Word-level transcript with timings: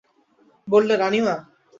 বললে, 0.67 0.93
রানীমা। 0.97 1.35